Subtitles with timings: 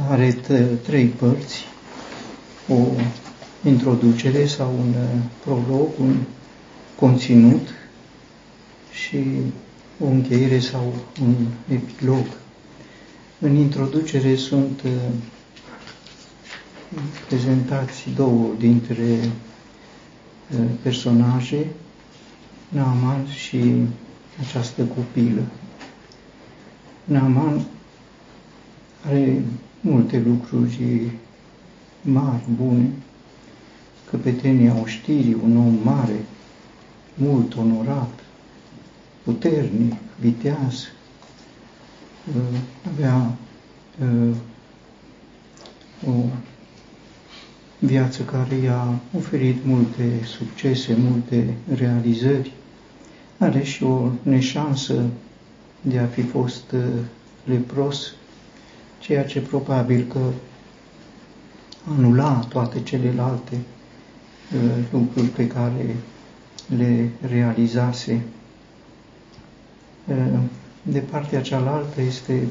[0.00, 0.32] Are
[0.82, 1.64] trei părți,
[2.68, 2.74] o
[3.68, 6.16] introducere sau un uh, prolog, un
[6.98, 7.68] conținut
[8.92, 9.24] și
[10.00, 11.34] o încheiere sau un
[11.68, 12.26] epilog.
[13.38, 14.90] În introducere sunt uh,
[17.28, 19.18] prezentați două dintre
[20.50, 21.66] uh, personaje,
[22.68, 23.74] Naaman și
[24.40, 25.42] această copilă.
[27.04, 27.64] Naaman
[29.06, 29.42] are
[29.84, 31.10] multe lucruri
[32.02, 32.90] mari, bune,
[34.10, 36.24] căpetenia oștirii, un om mare,
[37.14, 38.18] mult onorat,
[39.22, 40.88] puternic, viteaz,
[42.28, 42.58] uh,
[42.92, 43.36] avea
[44.00, 44.36] uh,
[46.06, 46.12] o
[47.78, 52.52] viață care i-a oferit multe succese, multe realizări,
[53.38, 55.02] are și o neșansă
[55.80, 56.80] de a fi fost uh,
[57.44, 58.12] lepros,
[59.04, 60.18] ceea ce probabil că
[61.96, 63.54] anula toate celelalte
[64.54, 65.96] uh, lucruri pe care
[66.76, 68.22] le realizase.
[70.06, 70.38] Uh,
[70.82, 72.46] de partea cealaltă este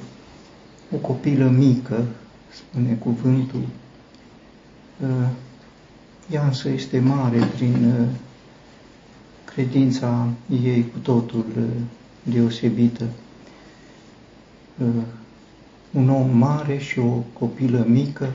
[0.93, 2.05] o copilă mică,
[2.49, 3.65] spune cuvântul.
[4.99, 5.27] Uh,
[6.31, 8.07] ea însă este mare prin uh,
[9.45, 10.27] credința
[10.63, 11.63] ei cu totul uh,
[12.23, 13.05] deosebită.
[15.93, 18.31] Uh, un om mare și o copilă mică,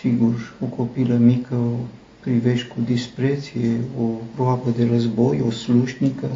[0.00, 1.76] sigur, o copilă mică o
[2.20, 6.30] privești cu dispreție, o roabă de război, o slușnică,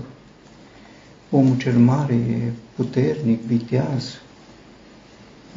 [1.30, 4.20] omul cel mare e puternic, viteaz,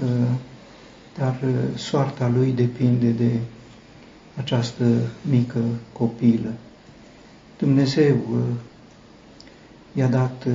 [0.04, 0.30] uh,
[1.18, 1.40] dar
[1.76, 3.32] soarta lui depinde de
[4.36, 4.86] această
[5.30, 5.60] mică
[5.94, 6.54] copilă.
[7.58, 8.40] Dumnezeu uh,
[9.94, 10.54] i-a dat uh,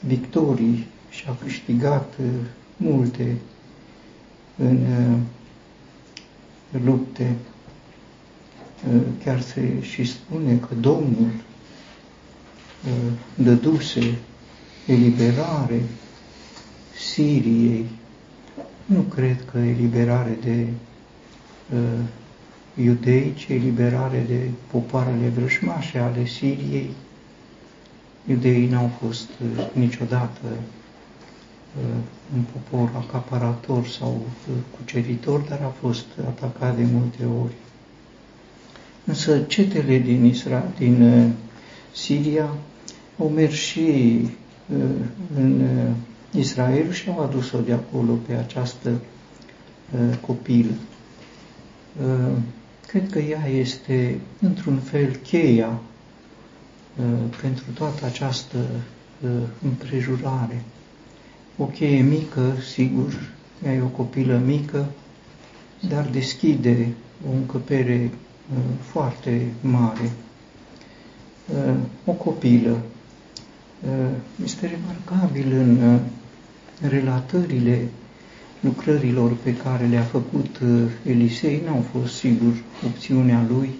[0.00, 2.26] victorii și a câștigat uh,
[2.82, 3.36] multe
[4.56, 4.86] în
[6.84, 7.34] lupte.
[9.24, 11.30] Chiar se și spune că Domnul
[13.34, 14.18] dăduse
[14.86, 15.82] eliberare
[17.12, 17.86] Siriei.
[18.84, 20.66] Nu cred că eliberare de
[22.74, 26.90] iudei, ci eliberare de popoarele vrășmașe ale Siriei.
[28.26, 31.96] Iudeii n-au fost uh, niciodată uh,
[32.34, 37.52] un popor acaparator sau uh, cuceritor, dar a fost atacat de multe ori.
[39.04, 41.32] Însă cetele din, Isra, din
[41.92, 42.48] Siria
[43.18, 44.20] au mers și
[45.36, 45.68] în
[46.30, 49.00] Israel și au adus-o de acolo pe această
[50.26, 50.72] copilă.
[52.92, 55.80] Cred că ea este, într-un fel, cheia
[56.96, 57.04] uh,
[57.40, 58.56] pentru toată această
[59.24, 59.30] uh,
[59.62, 60.62] împrejurare.
[61.56, 63.30] O cheie mică, sigur,
[63.64, 64.86] ea e o copilă mică,
[65.88, 66.88] dar deschide
[67.30, 68.10] o încăpere
[68.54, 70.10] uh, foarte mare.
[72.04, 72.78] O copilă.
[74.44, 76.00] Este remarcabil în
[76.88, 77.88] relatările
[78.62, 82.52] lucrărilor pe care le-a făcut uh, Elisei n-au fost, sigur,
[82.86, 83.70] opțiunea lui,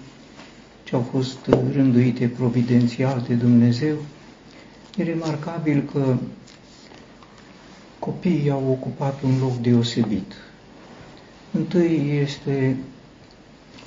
[0.83, 3.95] ci au fost uh, rânduite providențial de Dumnezeu.
[4.97, 6.15] E remarcabil că
[8.05, 10.33] copiii au ocupat un loc deosebit.
[11.51, 12.77] Întâi este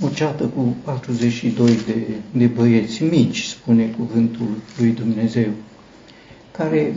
[0.01, 5.51] o ceată cu 42 de, de băieți mici, spune cuvântul lui Dumnezeu,
[6.51, 6.95] care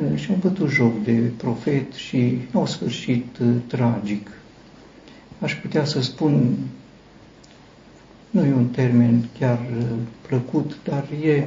[0.00, 4.30] Eh, și-au bătut joc de profet și au sfârșit eh, tragic.
[5.38, 6.56] Aș putea să spun,
[8.30, 9.84] nu e un termen chiar eh,
[10.26, 11.46] plăcut, dar e,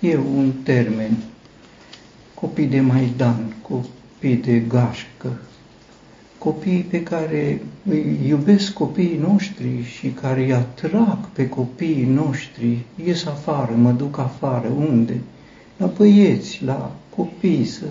[0.00, 1.16] e un termen.
[2.34, 3.90] Copii de Maidan, copii
[4.30, 5.38] de gașcă,
[6.38, 13.24] copii pe care îi iubesc copiii noștri și care îi atrag pe copiii noștri, ies
[13.24, 15.20] afară, mă duc afară, unde?
[15.76, 17.84] La băieți, la copii, să,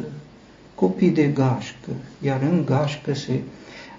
[0.76, 1.92] copii de gașcă,
[2.22, 3.40] iar în gașcă se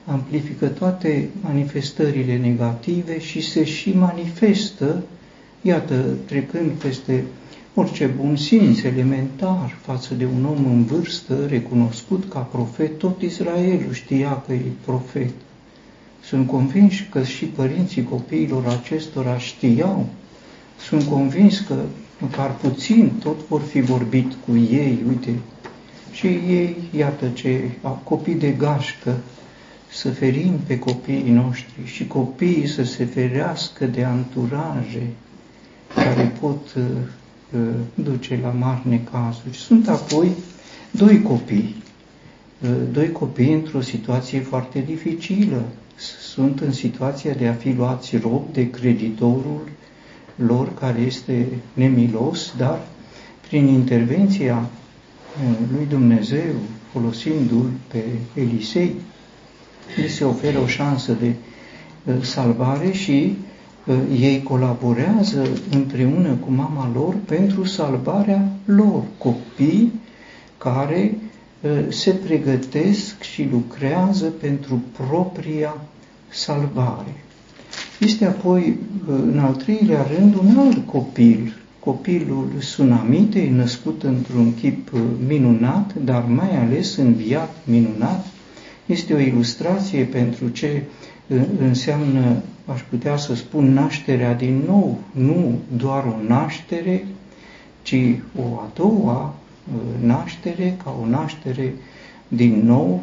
[0.05, 5.03] amplifică toate manifestările negative și se și manifestă,
[5.63, 7.25] iată, trecând peste
[7.75, 13.93] orice bun simț elementar față de un om în vârstă, recunoscut ca profet, tot Israelul
[13.93, 15.33] știa că e profet.
[16.23, 20.07] Sunt convins că și părinții copiilor acestora știau.
[20.79, 21.75] Sunt convins că
[22.19, 25.31] măcar puțin, tot vor fi vorbit cu ei, uite,
[26.13, 27.71] și ei, iată ce,
[28.05, 29.17] copii de gașcă,
[29.93, 35.07] să ferim pe copiii noștri și copiii să se ferească de anturaje
[35.95, 37.22] care pot uh, uh,
[37.95, 39.57] duce la mari necazuri.
[39.57, 40.29] Sunt apoi
[40.91, 41.75] doi copii,
[42.93, 45.63] doi copii într-o situație foarte dificilă.
[46.21, 49.69] Sunt în situația de a fi luați rob de creditorul
[50.37, 52.81] lor care este nemilos, dar
[53.49, 54.69] prin intervenția
[55.77, 56.55] lui Dumnezeu,
[56.93, 58.05] folosindu-l pe
[58.35, 58.95] Elisei,
[59.97, 61.35] îi se oferă o șansă de
[62.21, 63.37] salvare și
[64.21, 69.93] ei colaborează împreună cu mama lor pentru salvarea lor, copii
[70.59, 71.15] care
[71.89, 75.77] se pregătesc și lucrează pentru propria
[76.29, 77.15] salvare.
[78.01, 78.77] Este apoi,
[79.07, 84.91] în al treilea rând, un alt copil, copilul Sunamitei, născut într-un chip
[85.27, 88.27] minunat, dar mai ales înviat minunat.
[88.87, 90.83] Este o ilustrație pentru ce
[91.61, 97.07] înseamnă, aș putea să spun, nașterea din nou, nu doar o naștere,
[97.83, 97.97] ci
[98.39, 99.35] o a doua
[100.01, 101.75] naștere, ca o naștere
[102.29, 103.03] din nou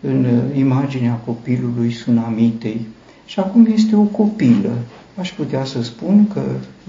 [0.00, 2.86] în imaginea copilului Sunamitei.
[3.26, 4.72] Și acum este o copilă.
[5.16, 6.42] Aș putea să spun că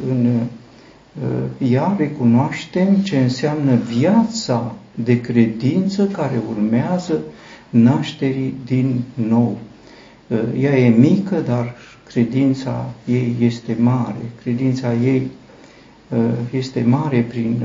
[0.09, 0.39] în
[1.71, 7.19] ea recunoaștem ce înseamnă viața de credință care urmează
[7.69, 9.57] nașterii din nou.
[10.60, 11.75] Ea e mică, dar
[12.07, 14.22] credința ei este mare.
[14.42, 15.28] Credința ei
[16.51, 17.62] este mare prin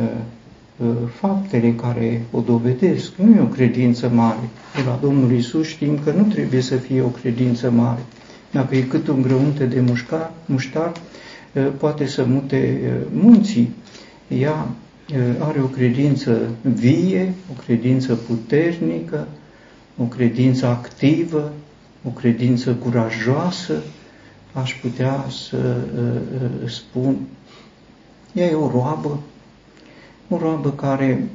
[1.14, 3.12] faptele care o dovedesc.
[3.16, 4.48] Nu e o credință mare.
[4.74, 8.00] De la Domnul Isus știm că nu trebuie să fie o credință mare.
[8.50, 10.92] Dacă e cât un grăunte de mușcar, muștar,
[11.78, 12.80] poate să mute
[13.12, 13.74] munții.
[14.28, 14.68] Ea
[15.38, 16.38] are o credință
[16.74, 19.28] vie, o credință puternică,
[19.96, 21.52] o credință activă,
[22.06, 23.82] o credință curajoasă,
[24.52, 25.76] aș putea să
[26.66, 27.16] spun.
[28.32, 29.20] Ea e o roabă,
[30.28, 31.28] o roabă care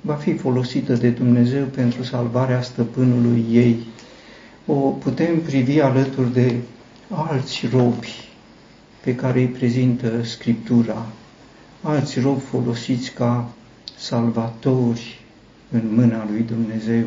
[0.00, 3.86] va fi folosită de Dumnezeu pentru salvarea stăpânului ei.
[4.66, 6.54] O putem privi alături de
[7.08, 8.28] alți robi
[9.04, 11.06] pe care îi prezintă Scriptura,
[11.82, 13.48] alți robi folosiți ca
[13.98, 15.20] salvatori
[15.70, 17.04] în mâna lui Dumnezeu.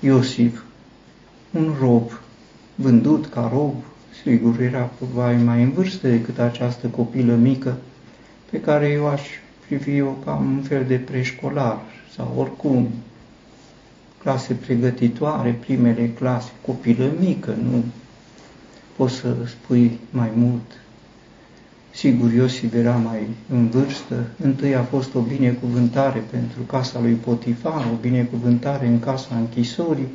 [0.00, 0.62] Iosif,
[1.56, 2.10] un rob
[2.74, 3.74] vândut ca rob,
[4.22, 7.76] sigur era probabil mai în vârstă decât această copilă mică,
[8.50, 9.22] pe care eu aș
[9.66, 11.80] privi-o ca un fel de preșcolar
[12.16, 12.88] sau oricum
[14.22, 17.84] clase pregătitoare, primele clase, copilă mică, nu
[18.96, 20.80] poți să spui mai mult.
[21.90, 24.26] Sigur, Iosif era mai în vârstă.
[24.42, 30.08] Întâi a fost o binecuvântare pentru casa lui Potifar, o binecuvântare în casa închisorii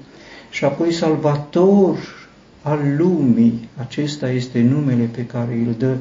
[0.51, 1.97] și apoi salvator
[2.61, 3.69] al lumii.
[3.77, 5.95] Acesta este numele pe care îl dă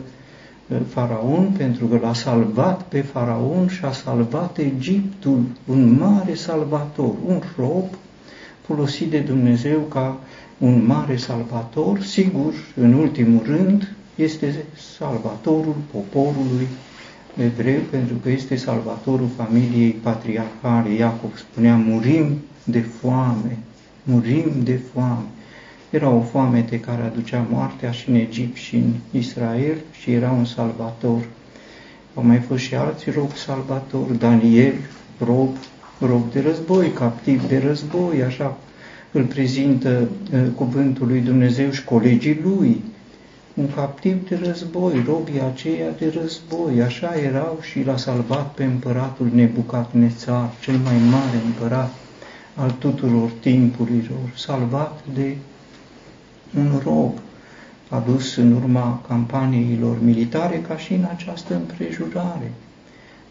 [0.88, 7.42] faraon pentru că l-a salvat pe faraon și a salvat Egiptul, un mare salvator, un
[7.56, 7.84] rob
[8.66, 10.20] folosit de Dumnezeu ca
[10.58, 14.64] un mare salvator, sigur, în ultimul rând, este
[14.98, 16.66] salvatorul poporului
[17.36, 20.92] evreu, pentru că este salvatorul familiei patriarhale.
[20.92, 23.58] Iacov spunea, murim de foame,
[24.02, 25.24] murim de foame.
[25.90, 30.44] Era o foamete care aducea moartea și în Egipt și în Israel și era un
[30.44, 31.20] salvator.
[32.14, 34.74] Au mai fost și alți rob salvator, Daniel,
[35.24, 35.48] rob,
[35.98, 38.56] rob de război, captiv de război, așa
[39.12, 42.82] îl prezintă uh, cuvântul lui Dumnezeu și colegii lui,
[43.54, 49.28] un captiv de război, robii aceia de război, așa erau și l-a salvat pe împăratul
[49.34, 51.94] Nebucadnețar, cel mai mare împărat
[52.60, 55.36] al tuturor timpurilor, salvat de
[56.58, 57.12] un rob
[57.88, 62.52] adus în urma campaniilor militare ca și în această împrejurare.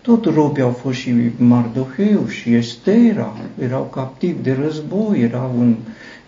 [0.01, 5.75] Tot robii au fost și Mardoheu și Estera, erau captivi de război, erau în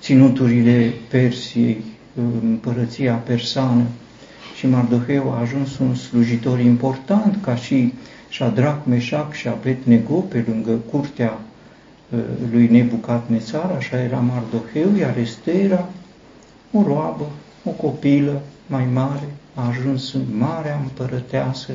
[0.02, 1.84] ținuturile Persiei,
[2.44, 3.84] împărăția persană.
[4.58, 7.94] Și Mardoheu a ajuns un slujitor important, ca și
[8.32, 11.51] Shadrach, Meșac și Abednego, pe lângă curtea ă,
[12.52, 15.90] lui Nebucadnețar, așa era Mardoheu, iar Estera
[16.72, 17.26] o roabă,
[17.64, 21.72] o copilă mai mare, a ajuns în marea împărăteasă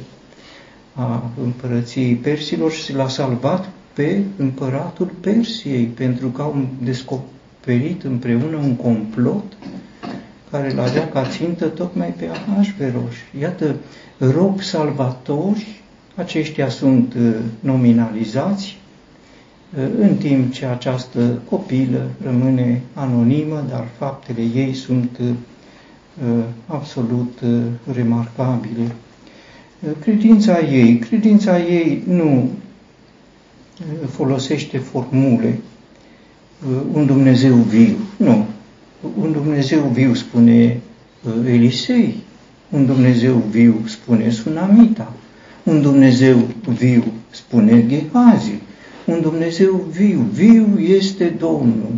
[0.97, 8.77] a împărăției persilor și l-a salvat pe împăratul Persiei, pentru că au descoperit împreună un
[8.77, 9.57] complot
[10.51, 13.15] care l avea ca țintă tocmai pe Ahasveros.
[13.41, 13.75] Iată,
[14.19, 15.83] rob salvatori,
[16.15, 18.79] aceștia sunt uh, nominalizați,
[19.99, 27.63] în timp ce această copilă rămâne anonimă, dar faptele ei sunt uh, absolut uh,
[27.95, 28.93] remarcabile.
[29.81, 32.51] Uh, credința ei, credința ei nu
[34.11, 35.59] folosește formule,
[36.93, 37.97] un Dumnezeu viu.
[38.17, 38.45] Nu.
[39.19, 40.81] Un Dumnezeu viu spune
[41.47, 42.15] Elisei,
[42.71, 45.13] un Dumnezeu viu spune Sunamita,
[45.63, 46.37] un Dumnezeu
[46.79, 48.61] viu spune Gehazi,
[49.07, 51.95] un Dumnezeu viu, viu este Domnul.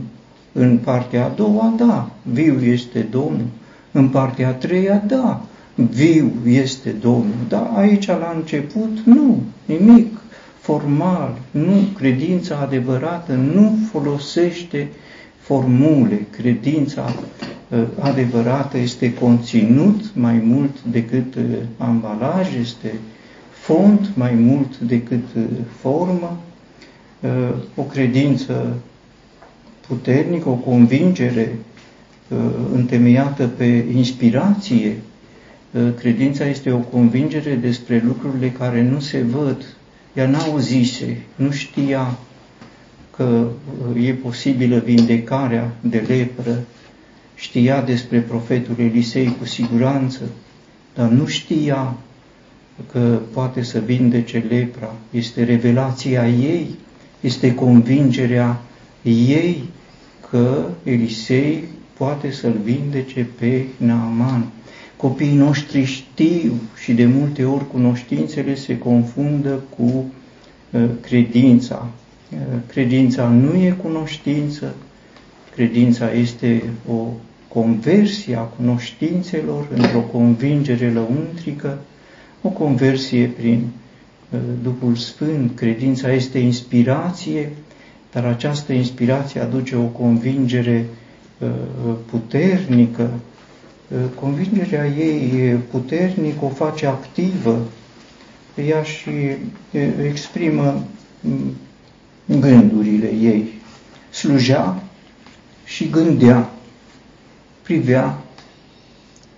[0.53, 3.47] În partea a doua, da, viu este Domnul.
[3.93, 5.43] În partea a treia, da,
[5.75, 7.47] viu este Domnul.
[7.49, 10.19] Dar aici, la început, nu, nimic
[10.61, 14.89] formal, nu, credința adevărată nu folosește
[15.39, 16.27] formule.
[16.31, 17.15] Credința
[17.69, 21.43] uh, adevărată este conținut mai mult decât uh,
[21.77, 22.95] ambalaj, este
[23.51, 25.43] fond mai mult decât uh,
[25.81, 26.37] formă,
[27.75, 28.77] o credință
[29.87, 31.53] puternică, o convingere
[32.73, 34.97] întemeiată pe inspirație.
[35.99, 39.77] Credința este o convingere despre lucrurile care nu se văd.
[40.15, 42.19] Ea n-auzise, nu știa
[43.17, 43.47] că
[44.03, 46.59] e posibilă vindecarea de lepră,
[47.35, 50.21] știa despre profetul Elisei cu siguranță,
[50.95, 51.97] dar nu știa
[52.93, 54.95] că poate să vindece lepra.
[55.11, 56.67] Este revelația ei,
[57.21, 58.61] este convingerea
[59.03, 59.63] ei
[60.31, 61.65] că Elisei
[61.97, 64.47] poate să-l vindece pe Naaman.
[64.97, 70.05] Copiii noștri știu și de multe ori cunoștințele se confundă cu
[70.71, 71.89] uh, credința.
[72.33, 74.75] Uh, credința nu e cunoștință,
[75.55, 77.07] credința este o
[77.49, 81.79] conversie a cunoștințelor într-o convingere lăuntrică,
[82.43, 83.78] o conversie prin uh,
[84.63, 85.57] Duhul Sfânt.
[85.57, 87.53] Credința este inspirație,
[88.13, 90.87] dar această inspirație aduce o convingere
[91.39, 91.49] uh,
[92.11, 93.11] puternică.
[94.15, 97.59] Convingerea ei puternică o face activă,
[98.69, 99.11] ea și
[100.05, 100.85] exprimă
[101.21, 101.57] mm,
[102.41, 103.53] gândurile ei.
[104.11, 104.83] Slujea
[105.65, 106.51] și gândea,
[107.63, 108.19] privea,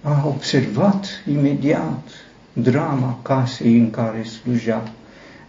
[0.02, 2.08] a observat imediat
[2.52, 4.92] drama casei în care slujea.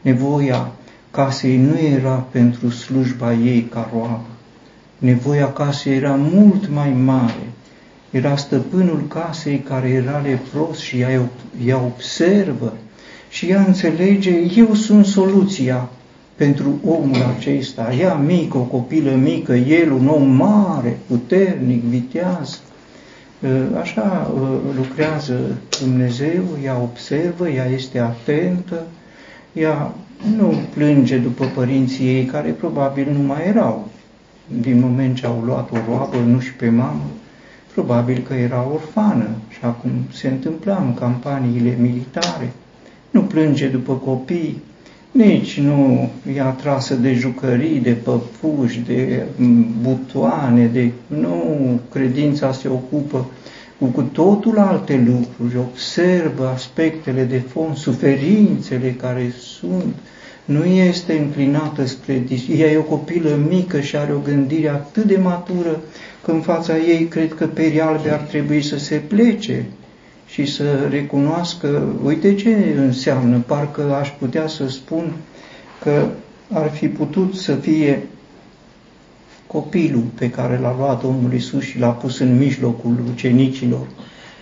[0.02, 0.72] Nevoia
[1.12, 4.26] casei nu era pentru slujba ei ca roabă.
[4.98, 7.50] Nevoia casei era mult mai mare.
[8.12, 11.30] Era stăpânul casei care era lepros și ea,
[11.66, 12.74] ea observă
[13.30, 15.90] și ea înțelege, eu sunt soluția
[16.36, 22.62] pentru omul acesta, ea mică, o copilă mică, el un om mare, puternic, viteaz.
[23.44, 25.40] Ă, așa ă, lucrează
[25.80, 28.84] Dumnezeu, ea observă, ea este atentă,
[29.54, 29.94] ea
[30.38, 33.88] nu plânge după părinții ei, care probabil nu mai erau.
[34.60, 37.10] Din moment ce au luat o roabă, nu și pe mamă,
[37.74, 42.54] probabil că era orfană și acum se întâmpla în campaniile militare.
[43.10, 44.62] Nu plânge după copii,
[45.12, 49.26] nici nu e atrasă de jucării, de păpuși, de
[49.82, 50.92] butoane, de...
[51.08, 53.30] Nu, credința se ocupă
[53.80, 59.96] cu, cu totul alte lucruri, observă aspectele de fond, suferințele care sunt,
[60.46, 62.24] nu este înclinată spre...
[62.58, 65.82] Ea e o copilă mică și are o gândire atât de matură
[66.24, 69.66] că în fața ei cred că perii albe ar trebui să se plece
[70.32, 75.12] și să recunoască, uite ce înseamnă, parcă aș putea să spun
[75.82, 76.08] că
[76.52, 78.04] ar fi putut să fie
[79.48, 83.88] copilul pe care l-a luat Domnul Isus și l-a pus în mijlocul ucenicilor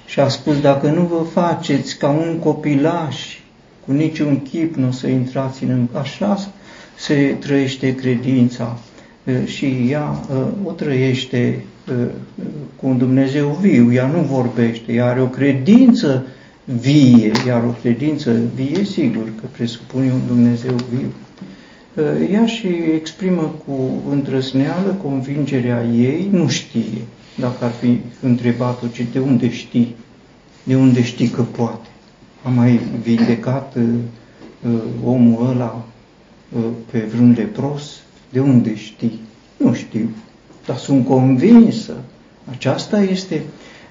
[0.05, 3.37] și a spus, dacă nu vă faceți ca un copilaș,
[3.85, 5.87] cu niciun chip nu o să intrați în...
[5.93, 6.51] Așa
[6.95, 8.77] se trăiește credința
[9.45, 10.25] și ea
[10.63, 11.63] o trăiește
[12.75, 16.25] cu un Dumnezeu viu, ea nu vorbește, ea are o credință
[16.63, 21.11] vie, iar o credință vie, sigur că presupune un Dumnezeu viu.
[22.31, 27.01] Ea și exprimă cu îndrăzneală convingerea ei, nu știe,
[27.35, 29.95] dacă ar fi întrebat-o, ce de unde știi,
[30.63, 31.87] de unde știi că poate.
[32.43, 35.85] A mai vindecat uh, omul ăla
[36.55, 39.19] uh, pe vreun lepros, de unde știi?
[39.57, 40.09] Nu știu
[40.65, 41.93] dar sunt convinsă.
[42.51, 43.41] Aceasta este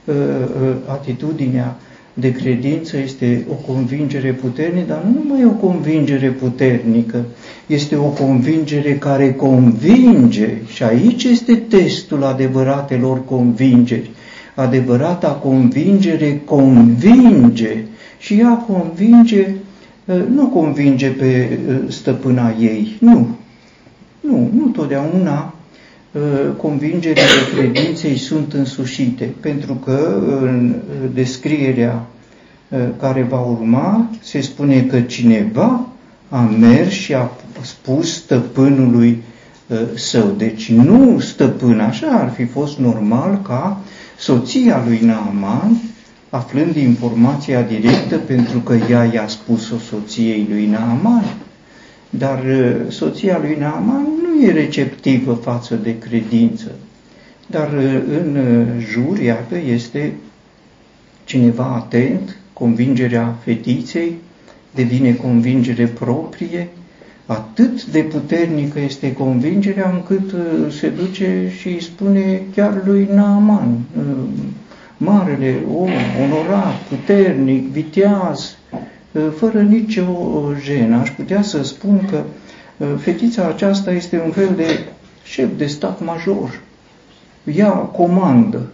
[0.05, 1.77] uh, uh, atitudinea
[2.21, 7.25] de credință, este o convingere puternică, dar nu numai o convingere puternică,
[7.67, 14.11] este o convingere care convinge și aici este testul adevăratelor convingeri.
[14.55, 17.85] Adevărata convingere convinge
[18.19, 19.49] și ea convinge,
[20.05, 23.29] uh, nu convinge pe uh, stăpâna ei, nu.
[24.21, 25.58] Nu, nu totdeauna Uh,
[26.57, 30.75] convingerile credinței sunt însușite, pentru că în
[31.15, 32.07] descrierea
[32.69, 35.87] uh, care va urma se spune că cineva
[36.29, 39.23] a mers și a spus stăpânului
[39.95, 40.35] său.
[40.37, 43.81] Deci nu stăpân, așa ar fi fost normal ca
[44.19, 45.77] soția lui Naaman,
[46.31, 51.25] aflând informația directă pentru că ea i-a spus-o soției lui Naaman,
[52.11, 52.41] dar
[52.89, 56.71] soția lui Naaman nu e receptivă față de credință.
[57.47, 57.69] Dar
[58.21, 58.39] în
[58.79, 60.13] jur, iată, este
[61.25, 64.17] cineva atent, convingerea fetiței
[64.75, 66.69] devine convingere proprie,
[67.27, 73.79] atât de puternică este convingerea încât uh, se duce și îi spune chiar lui Naaman,
[73.99, 74.05] uh,
[74.97, 75.91] marele om,
[76.23, 78.79] onorat, puternic, viteaz, uh,
[79.37, 80.05] fără nicio
[80.63, 80.97] jenă.
[80.97, 82.23] Aș putea să spun că
[82.97, 84.85] fetița aceasta este un fel de
[85.25, 86.61] șef de stat major.
[87.55, 88.67] Ea comandă.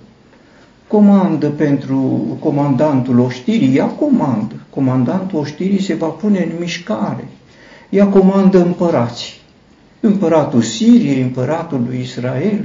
[0.86, 1.98] Comandă pentru
[2.40, 4.54] comandantul oștirii, ea comandă.
[4.70, 7.24] Comandantul oștirii se va pune în mișcare
[7.94, 9.32] ea comandă împărații.
[10.00, 12.64] Împăratul Siriei, împăratul lui Israel.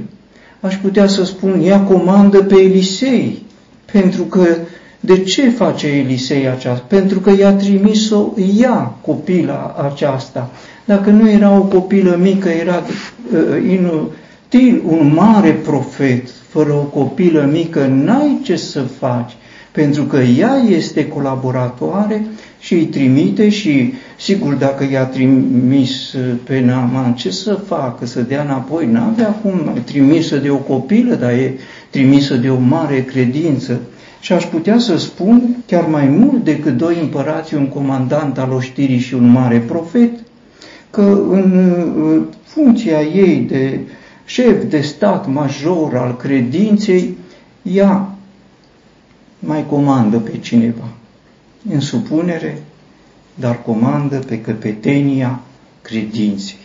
[0.60, 3.42] Aș putea să spun, ea comandă pe Elisei,
[3.92, 4.46] pentru că
[5.00, 6.84] de ce face Elisei aceasta?
[6.88, 8.28] Pentru că i-a trimis-o
[8.60, 10.50] ea, copila aceasta.
[10.84, 12.82] Dacă nu era o copilă mică, era
[13.32, 19.32] uh, inutil, un mare profet, fără o copilă mică, n-ai ce să faci,
[19.72, 22.26] pentru că ea este colaboratoare
[22.60, 26.14] și îi trimite și, sigur, dacă i-a trimis
[26.44, 28.06] pe Naaman, ce să facă?
[28.06, 28.86] Să dea înapoi?
[28.86, 31.54] N-avea cum trimisă de o copilă, dar e
[31.90, 33.80] trimisă de o mare credință.
[34.20, 38.98] Și aș putea să spun chiar mai mult decât doi împărați, un comandant al oștirii
[38.98, 40.10] și un mare profet,
[40.90, 41.74] că în
[42.42, 43.80] funcția ei de
[44.24, 47.16] șef de stat major al credinței,
[47.62, 48.14] ea
[49.38, 50.88] mai comandă pe cineva
[51.72, 52.62] în supunere,
[53.34, 55.40] dar comandă pe căpetenia
[55.82, 56.58] credinței.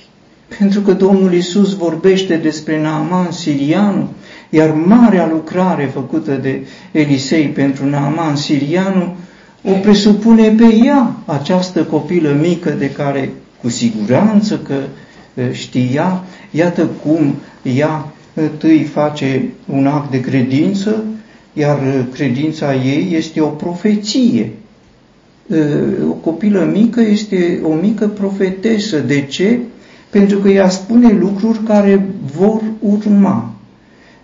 [0.58, 4.08] Pentru că Domnul Isus vorbește despre Naaman sirianul,
[4.50, 6.62] iar marea lucrare făcută de
[6.92, 9.16] Elisei pentru Naaman sirianul
[9.64, 14.76] o presupune pe ea, această copilă mică de care cu siguranță că
[15.52, 21.04] știa, iată cum ea întâi face un act de credință,
[21.54, 21.80] iar
[22.14, 24.52] credința ei este o profeție
[26.10, 29.00] o copilă mică este o mică profetesă.
[29.00, 29.60] De ce?
[30.10, 33.55] Pentru că ea spune lucruri care vor urma.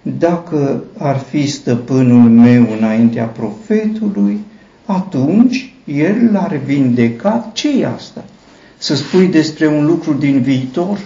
[0.02, 4.40] Dacă ar fi stăpânul meu înaintea profetului,
[4.86, 7.50] atunci el l-ar vindeca.
[7.54, 8.24] ce e asta?
[8.78, 11.00] Să spui despre un lucru din viitor?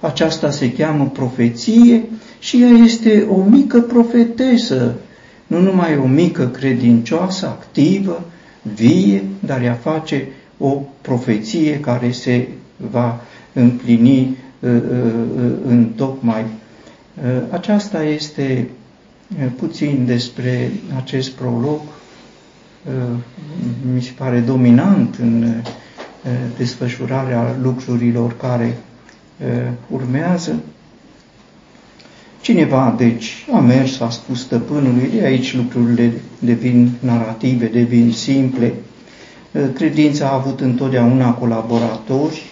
[0.00, 2.02] Aceasta se cheamă profeție
[2.38, 4.94] și ea este o mică profetesă,
[5.46, 8.24] nu numai o mică credincioasă, activă,
[8.74, 10.26] vie, dar ea face
[10.58, 12.48] o profeție care se
[12.90, 13.20] va
[13.52, 14.80] împlini uh, uh,
[15.36, 16.44] uh, în tocmai.
[17.50, 18.68] Aceasta este
[19.56, 21.80] puțin despre acest prolog.
[23.94, 25.54] Mi se pare dominant în
[26.56, 28.76] desfășurarea lucrurilor care
[29.90, 30.54] urmează.
[32.40, 38.74] Cineva, deci, a mers, a spus stăpânului, de aici lucrurile devin narrative, devin simple.
[39.74, 42.42] Credința a avut întotdeauna colaboratori,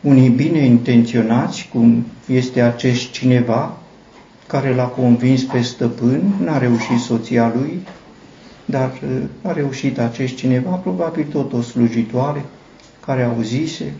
[0.00, 3.74] unii bine intenționați, cum este acest cineva
[4.50, 7.86] care l-a convins pe stăpân, n-a reușit soția lui,
[8.64, 8.92] dar
[9.42, 12.44] a reușit acest cineva, probabil tot o slujitoare,
[13.00, 13.94] care auzise.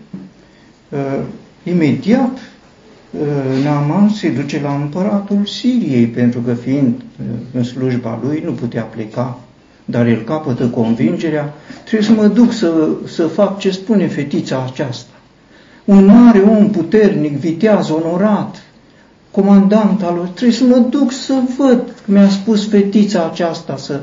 [1.63, 2.39] Imediat
[3.11, 8.53] Uh, Naaman se duce la împăratul Siriei, pentru că fiind uh, în slujba lui nu
[8.53, 9.41] putea pleca,
[9.85, 15.13] dar el capătă convingerea, trebuie să mă duc să, să fac ce spune fetița aceasta.
[15.85, 18.63] Un mare om puternic, viteaz, onorat,
[19.31, 24.01] comandant al lui, trebuie să mă duc să văd, mi-a spus fetița aceasta, să,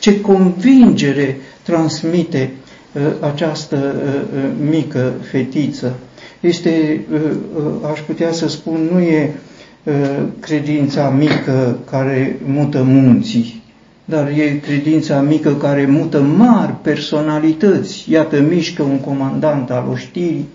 [0.00, 2.50] ce convingere transmite
[2.92, 5.94] uh, această uh, uh, mică fetiță.
[6.40, 7.20] Este, uh,
[7.56, 9.34] uh, aș putea să spun, nu e
[9.82, 9.92] uh,
[10.40, 13.62] credința mică care mută munții,
[14.04, 18.10] dar e credința mică care mută mari personalități.
[18.10, 20.46] Iată, mișcă un comandant al oștirii,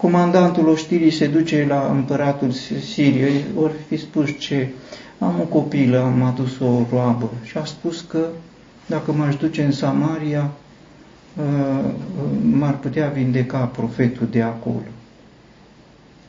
[0.00, 2.50] comandantul oștirii se duce la împăratul
[2.92, 4.68] Siriei, ori fi spus ce,
[5.18, 7.30] am o copilă, am adus o roabă.
[7.44, 8.26] Și a spus că
[8.86, 10.50] dacă m-aș duce în Samaria,
[12.52, 14.86] m-ar putea vindeca profetul de acolo.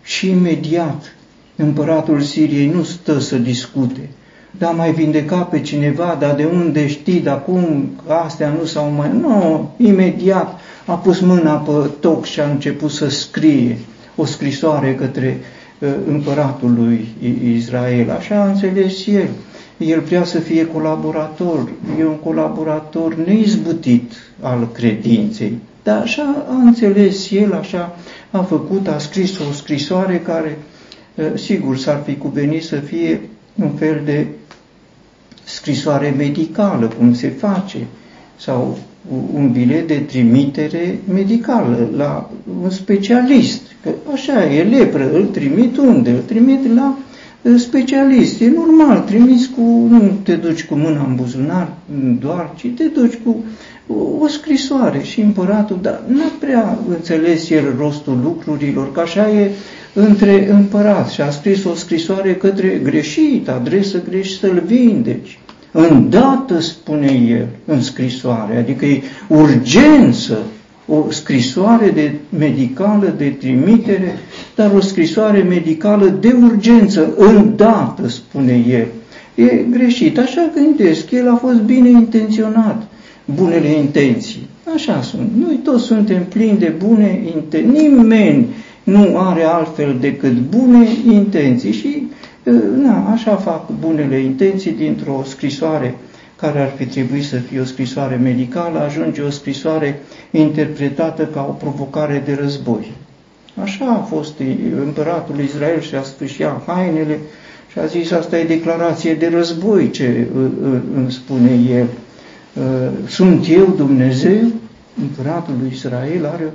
[0.04, 1.16] Și imediat
[1.56, 4.10] împăratul Siriei nu stă să discute.
[4.58, 9.12] Da, mai vindeca pe cineva, dar de unde știi, dar cum, astea nu s-au mai...
[9.12, 13.78] Nu, imediat a pus mâna pe toc și a început să scrie
[14.16, 15.40] o scrisoare către
[16.08, 17.08] împăratul lui
[17.56, 18.12] Israel.
[18.12, 19.30] Așa a înțeles el.
[19.78, 25.58] El vrea să fie colaborator, e un colaborator neizbutit al credinței.
[25.84, 27.96] Dar așa a înțeles el, așa
[28.32, 30.58] a făcut, a scris o scrisoare care,
[31.34, 33.22] sigur, s-ar fi cuvenit să fie
[33.56, 34.28] un fel de
[35.44, 37.78] scrisoare medicală, cum se face,
[38.36, 38.78] sau
[39.34, 42.30] un bilet de trimitere medicală la
[42.62, 43.62] un specialist.
[43.84, 46.10] Că așa e lepră, îl trimit unde?
[46.10, 46.98] Îl trimit la
[47.42, 48.42] uh, specialist.
[48.42, 51.74] E normal, trimiți cu, nu te duci cu mâna în buzunar
[52.20, 53.44] doar, ci te duci cu
[54.20, 59.52] o scrisoare și împăratul, dar n-a prea înțeles el rostul lucrurilor, că așa e
[59.94, 65.40] între împărat și a scris o scrisoare către greșit, adresă greșit să-l vindeci.
[65.72, 70.38] Îndată, spune el în scrisoare, adică e urgență,
[70.88, 74.18] o scrisoare de medicală de trimitere,
[74.56, 78.88] dar o scrisoare medicală de urgență, îndată, spune el.
[79.36, 82.88] E greșit, așa gândesc, el a fost bine intenționat,
[83.36, 84.48] bunele intenții.
[84.76, 85.30] Așa sunt.
[85.46, 87.82] Noi toți suntem plini de bune intenții.
[87.82, 88.48] Nimeni
[88.84, 92.04] nu are altfel decât bune intenții și
[92.76, 95.96] na, așa fac bunele intenții dintr-o scrisoare
[96.36, 100.00] care ar fi trebuit să fie o scrisoare medicală, ajunge o scrisoare
[100.32, 102.92] interpretată ca o provocare de război.
[103.62, 104.34] Așa a fost
[104.84, 107.20] împăratul Israel și a sfârșit hainele
[107.72, 110.28] și a zis, asta e declarație de război, ce
[110.96, 111.88] îmi spune el.
[113.08, 114.42] Sunt eu Dumnezeu?
[115.02, 116.54] Împăratul lui Israel are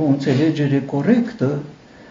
[0.00, 1.58] o înțelegere corectă.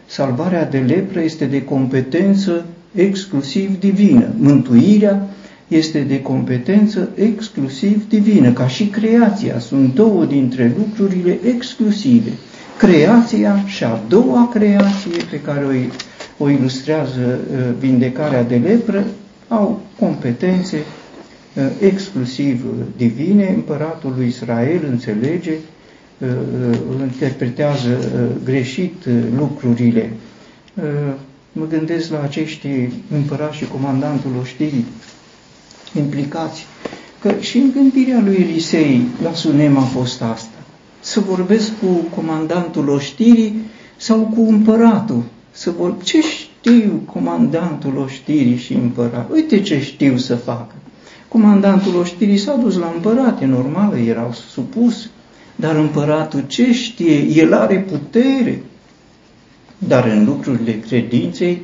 [0.05, 4.33] Salvarea de lepră este de competență exclusiv divină.
[4.37, 5.27] Mântuirea
[5.67, 9.59] este de competență exclusiv divină, ca și creația.
[9.59, 12.29] Sunt două dintre lucrurile exclusive.
[12.77, 19.05] Creația și a doua creație pe care o, o ilustrează uh, vindecarea de lepră
[19.47, 22.65] au competențe uh, exclusiv
[22.97, 23.51] divine.
[23.55, 25.53] Împăratul lui Israel înțelege,
[26.17, 27.89] uh, interpretează
[28.43, 29.03] greșit
[29.37, 30.11] lucrurile
[31.57, 32.67] mă gândesc la acești
[33.11, 34.85] împărați și comandantul oștirii
[35.97, 36.65] implicați,
[37.21, 40.57] că și în gândirea lui Elisei la Sunem a fost asta.
[40.99, 43.55] Să vorbesc cu comandantul oștirii
[43.97, 45.23] sau cu împăratul.
[45.51, 45.95] Să vor...
[46.03, 49.31] Ce știu comandantul oștirii și împărat?
[49.31, 50.75] Uite ce știu să facă.
[51.27, 55.09] Comandantul oștirii s-a dus la împărat, e normal, erau supus,
[55.55, 57.19] dar împăratul ce știe?
[57.19, 58.63] El are putere,
[59.87, 61.61] dar în lucrurile credinței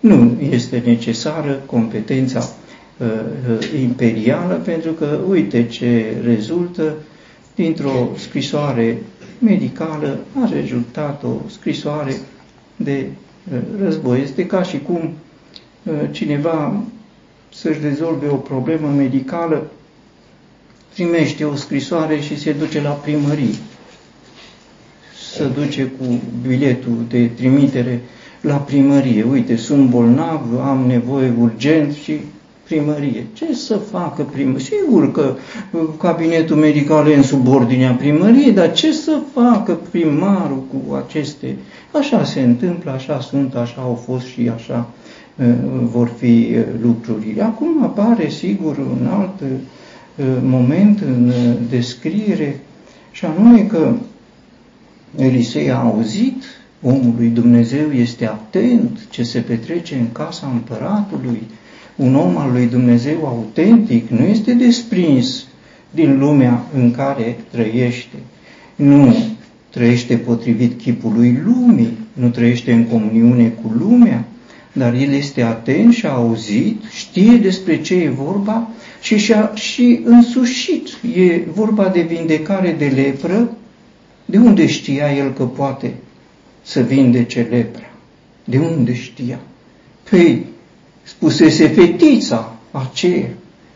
[0.00, 2.38] nu este necesară competența
[2.96, 6.94] uh, uh, imperială, pentru că uite ce rezultă
[7.54, 8.98] dintr-o scrisoare
[9.38, 12.16] medicală a rezultat o scrisoare
[12.76, 13.06] de
[13.52, 14.20] uh, război.
[14.22, 15.12] Este ca și cum
[15.82, 16.82] uh, cineva
[17.52, 19.70] să-și rezolve o problemă medicală,
[20.92, 23.54] primește o scrisoare și se duce la primărie
[25.36, 26.04] să duce cu
[26.46, 28.00] biletul de trimitere
[28.40, 29.26] la primărie.
[29.30, 32.20] Uite, sunt bolnav, am nevoie urgent și
[32.64, 33.26] primărie.
[33.32, 34.64] Ce să facă primărie?
[34.64, 35.34] Sigur că
[35.70, 41.56] uh, cabinetul medical e în subordinea primăriei, dar ce să facă primarul cu aceste?
[41.92, 44.88] Așa se întâmplă, așa sunt, așa au fost și așa
[45.36, 45.54] uh,
[45.92, 47.42] vor fi uh, lucrurile.
[47.42, 49.42] Acum apare, sigur, un alt
[50.42, 51.32] moment în
[51.70, 52.60] descriere,
[53.10, 53.92] și anume că
[55.16, 56.44] Elisei a auzit,
[56.82, 61.42] omul lui Dumnezeu este atent ce se petrece în casa împăratului,
[61.96, 65.46] un om al lui Dumnezeu autentic nu este desprins
[65.90, 68.16] din lumea în care trăiește.
[68.76, 69.16] Nu
[69.70, 74.24] trăiește potrivit chipului lumii, nu trăiește în comuniune cu lumea,
[74.72, 80.00] dar el este atent și a auzit, știe despre ce e vorba și și-a și
[80.04, 80.88] însușit.
[81.16, 83.56] E vorba de vindecare de lepră
[84.26, 85.94] de unde știa el că poate
[86.62, 87.90] să vindece lepra?
[88.44, 89.38] De unde știa?
[90.10, 90.44] Păi,
[91.02, 93.28] spusese fetița aceea.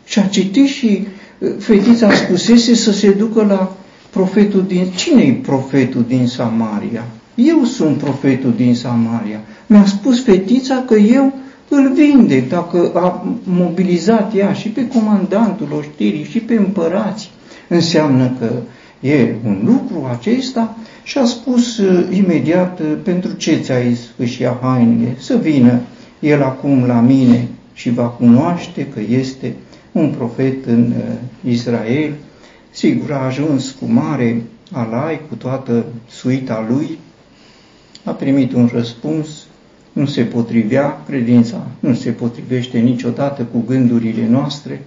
[0.05, 1.07] Și a citit și
[1.39, 3.75] uh, fetița spusese să se ducă la
[4.09, 4.87] profetul din...
[4.95, 7.05] Cine-i profetul din Samaria?
[7.35, 9.39] Eu sunt profetul din Samaria.
[9.67, 11.33] Mi-a spus fetița că eu
[11.67, 17.31] îl vindec, dacă a mobilizat ea și pe comandantul oștirii și pe împărați,
[17.67, 18.51] înseamnă că
[19.01, 25.15] e un lucru acesta și a spus uh, imediat uh, pentru ce ți-ai sfâșia hainele,
[25.19, 25.79] să vină
[26.19, 29.53] el acum la mine și va cunoaște că este
[29.91, 32.13] un profet în uh, Israel.
[32.69, 36.97] Sigur, a ajuns cu mare alai, cu toată suita lui,
[38.03, 39.45] a primit un răspuns
[39.93, 44.85] nu se potrivea, credința nu se potrivește niciodată cu gândurile noastre.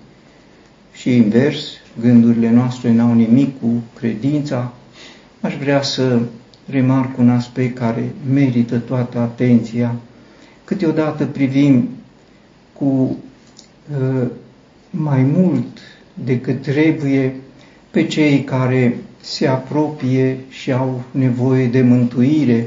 [0.93, 1.65] Și invers,
[2.01, 3.67] gândurile noastre n-au nimic cu
[3.99, 4.73] credința.
[5.41, 6.19] Aș vrea să
[6.71, 9.95] remarc un aspect care merită toată atenția.
[10.65, 11.89] Câteodată privim
[12.73, 13.17] cu
[14.01, 14.27] uh,
[14.91, 15.79] mai mult
[16.25, 17.35] decât trebuie
[17.91, 22.67] pe cei care se apropie și au nevoie de mântuire,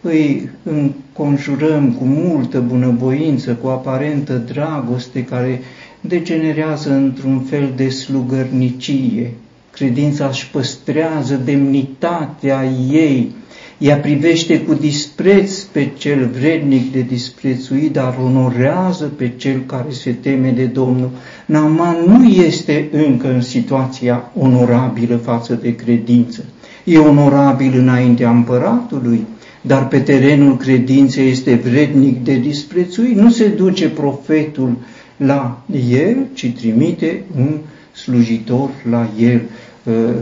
[0.00, 5.60] îi înconjurăm cu multă bunăvoință, cu aparentă dragoste care
[6.08, 9.32] degenerează într-un fel de slugărnicie.
[9.70, 13.30] Credința își păstrează demnitatea ei,
[13.78, 20.10] ea privește cu dispreț pe cel vrednic de disprețuit, dar onorează pe cel care se
[20.10, 21.10] teme de Domnul.
[21.46, 26.44] Naaman nu este încă în situația onorabilă față de credință.
[26.84, 29.26] E onorabil înaintea împăratului,
[29.60, 33.16] dar pe terenul credinței este vrednic de disprețuit.
[33.16, 34.76] Nu se duce profetul
[35.16, 37.58] la el, ci trimite un
[37.92, 39.42] slujitor la el.
[39.84, 40.14] Uh,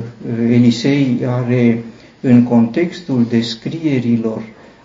[0.50, 1.84] Elisei are
[2.20, 4.42] în contextul descrierilor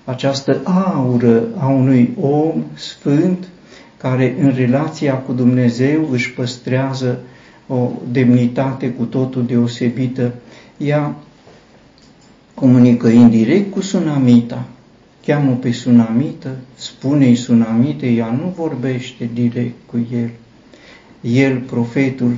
[0.09, 3.47] această aură a unui om sfânt
[3.97, 7.19] care în relația cu Dumnezeu își păstrează
[7.67, 10.33] o demnitate cu totul deosebită,
[10.77, 11.15] ea
[12.53, 14.65] comunică indirect cu sunamita,
[15.25, 20.29] cheamă pe sunamită, spune-i sunamite, ea nu vorbește direct cu el.
[21.21, 22.37] El, profetul,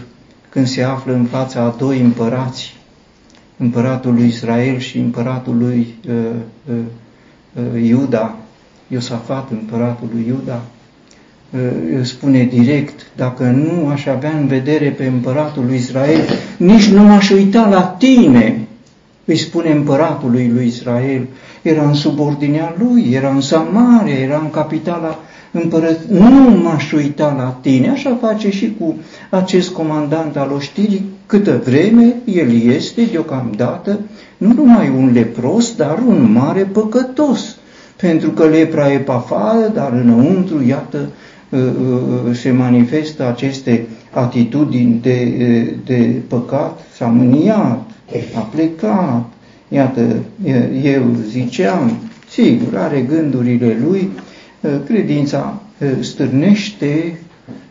[0.50, 2.76] când se află în fața a doi împărați,
[3.58, 6.16] împăratul lui Israel și împăratul lui uh,
[6.70, 6.76] uh,
[7.74, 8.38] uh, Iuda,
[8.88, 10.62] Iosafat, împăratul lui Iuda,
[11.50, 16.20] uh, spune direct, dacă nu aș avea în vedere pe împăratul lui Israel,
[16.58, 18.68] nici nu m-aș uita la tine,
[19.26, 21.28] îi spune împăratului lui Israel,
[21.62, 25.20] era în subordinea lui, era în Samaria, era în capitala
[25.52, 28.96] împărăt, nu m-aș uita la tine, așa face și cu
[29.30, 34.00] acest comandant al oștirii, câtă vreme el este deocamdată
[34.42, 37.58] nu numai un lepros, dar un mare păcătos,
[37.96, 41.10] pentru că lepra e pe afară, dar înăuntru, iată,
[41.54, 41.58] ă,
[42.30, 45.24] ă, se manifestă aceste atitudini de,
[45.86, 47.91] de păcat, s-a mâniat,
[48.36, 49.26] a plecat,
[49.68, 50.16] iată,
[50.84, 51.98] eu ziceam,
[52.30, 54.10] sigur, are gândurile lui,
[54.86, 55.62] credința
[56.00, 57.18] stârnește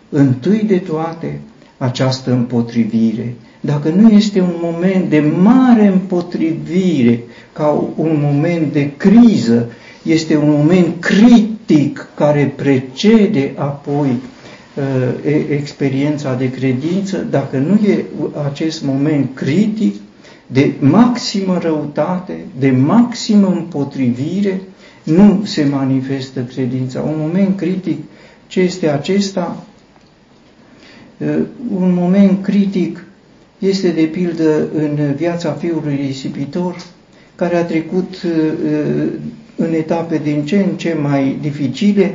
[0.09, 1.41] întâi de toate
[1.79, 3.35] această împotrivire.
[3.61, 7.21] Dacă nu este un moment de mare împotrivire,
[7.53, 9.67] ca un moment de criză,
[10.03, 14.85] este un moment critic care precede apoi uh,
[15.51, 18.05] experiența de credință, dacă nu e
[18.47, 19.95] acest moment critic,
[20.53, 24.61] de maximă răutate, de maximă împotrivire,
[25.03, 27.01] nu se manifestă credința.
[27.01, 27.99] Un moment critic,
[28.47, 29.65] ce este acesta?
[31.75, 33.05] Un moment critic
[33.59, 36.77] este de pildă în viața fiului risipitor,
[37.35, 38.15] care a trecut
[39.57, 42.15] în etape din ce în ce mai dificile,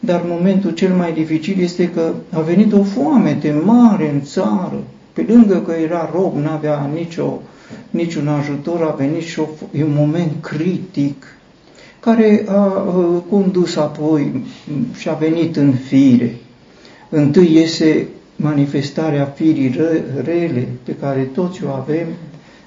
[0.00, 5.24] dar momentul cel mai dificil este că a venit o foamete mare în țară, pe
[5.28, 7.40] lângă că era rob, n-avea nicio,
[7.90, 11.36] niciun ajutor, a venit și o, e un moment critic
[12.00, 12.64] care a
[13.30, 14.44] condus apoi
[14.98, 16.34] și a venit în fire.
[17.08, 18.06] Întâi iese
[18.36, 19.76] manifestarea firii
[20.24, 22.06] rele pe care toți o avem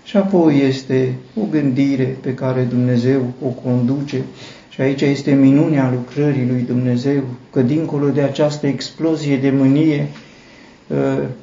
[0.04, 4.24] și apoi este o gândire pe care Dumnezeu o conduce
[4.70, 10.08] și aici este minunea lucrării lui Dumnezeu, că dincolo de această explozie de mânie,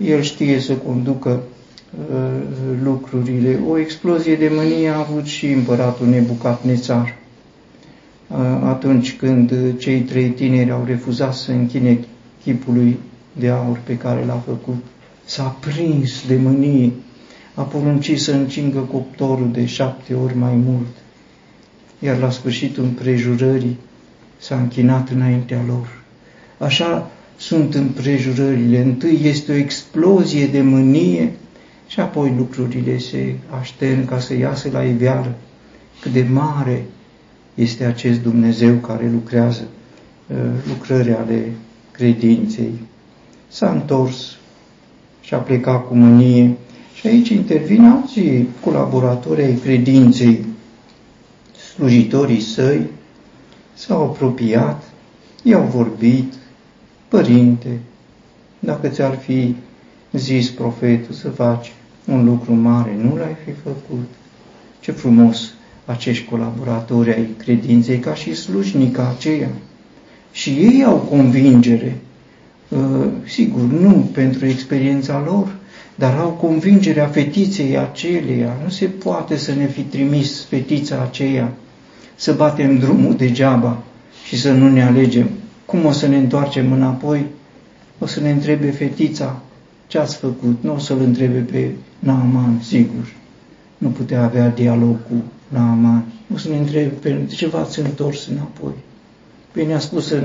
[0.05, 1.42] El știe să conducă
[2.83, 3.59] lucrurile.
[3.68, 6.61] O explozie de mânie a avut și împăratul Nebucat
[8.62, 11.98] atunci când cei trei tineri au refuzat să închine
[12.42, 12.98] chipului
[13.33, 14.85] de aur pe care l-a făcut.
[15.24, 16.92] S-a prins de mânie,
[17.55, 20.87] a poruncit să încingă coptorul de șapte ori mai mult,
[21.98, 23.76] iar la sfârșitul împrejurării
[24.38, 26.02] s-a închinat înaintea lor.
[26.59, 28.83] Așa sunt împrejurările.
[28.83, 31.33] Întâi este o explozie de mânie
[31.92, 35.35] și apoi lucrurile se aștern ca să iasă la iveală.
[36.00, 36.85] Cât de mare
[37.55, 39.68] este acest Dumnezeu care lucrează
[40.26, 40.37] uh,
[40.68, 41.52] lucrări ale
[41.90, 42.72] credinței.
[43.48, 44.37] S-a întors
[45.20, 46.57] și a plecat cu mânie.
[46.94, 50.44] Și aici intervin alții colaboratori ai credinței,
[51.74, 52.87] slujitorii săi,
[53.74, 54.83] s-au apropiat,
[55.42, 56.33] i-au vorbit,
[57.09, 57.78] părinte,
[58.59, 59.57] dacă ți-ar fi
[60.12, 61.72] zis profetul să faci
[62.05, 64.09] un lucru mare, nu l-ai fi făcut.
[64.81, 65.53] Ce frumos
[65.85, 69.51] acești colaboratori ai credinței, ca și slujnica aceea,
[70.33, 71.99] Și ei au convingere,
[72.69, 75.55] uh, sigur, nu pentru experiența lor,
[75.95, 78.57] dar au convingerea fetiței aceleia.
[78.62, 81.53] Nu se poate să ne fi trimis fetița aceea
[82.15, 83.83] să batem drumul degeaba
[84.27, 85.29] și să nu ne alegem.
[85.65, 87.25] Cum o să ne întoarcem înapoi?
[87.99, 89.41] O să ne întrebe fetița
[89.92, 90.62] ce ați făcut.
[90.62, 93.12] Nu o să-l întrebe pe Naaman, sigur.
[93.78, 96.05] Nu putea avea dialog cu Naaman.
[96.35, 98.72] O să ne întrebe pe de ce v-ați întors înapoi?
[99.52, 100.22] Păi ne-a spus să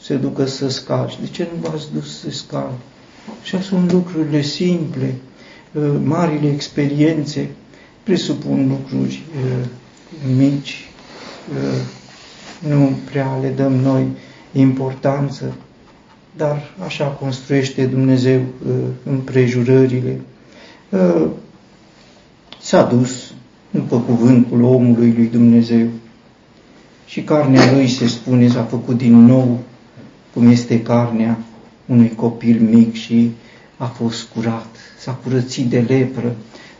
[0.00, 1.20] se ducă să scalci.
[1.20, 2.80] De ce nu v-ați dus să scalci?
[3.42, 5.14] Și sunt lucrurile simple,
[5.72, 7.48] uh, marile experiențe,
[8.02, 9.66] presupun lucruri uh,
[10.36, 10.88] mici,
[11.50, 11.80] uh,
[12.68, 14.06] nu prea le dăm noi
[14.52, 15.54] importanță,
[16.36, 18.40] dar așa construiește Dumnezeu
[19.04, 20.20] împrejurările.
[22.60, 23.32] S-a dus
[23.70, 25.86] după cuvântul omului lui Dumnezeu
[27.06, 29.58] și carnea lui, se spune, s-a făcut din nou
[30.32, 31.38] cum este carnea
[31.86, 33.30] unui copil mic și
[33.76, 36.36] a fost curat, s-a curățit de lepră.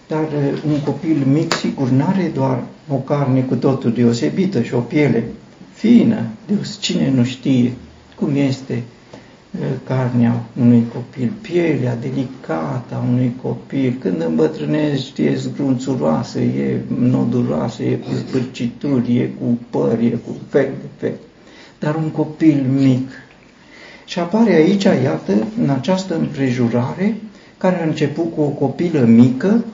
[0.08, 4.74] Dar uh, un copil mic, sigur, nu are doar o carne cu totul deosebită și
[4.74, 5.24] o piele
[5.74, 6.22] fină.
[6.46, 7.72] Deus, cine nu știe
[8.14, 8.93] cum este uh,
[9.86, 13.96] carnea unui copil, pielea delicată a unui copil.
[14.00, 20.68] Când îmbătrânești, e zgrunțuroasă, e noduroasă, e cu spârcituri, e cu păr, e cu fel
[20.80, 21.14] de fel.
[21.78, 23.10] Dar un copil mic,
[24.04, 27.16] și apare aici, iată, în această împrejurare,
[27.58, 29.64] care a început cu o copilă mică,